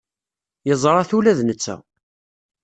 [0.67, 1.75] Yeẓra-t ula d netta.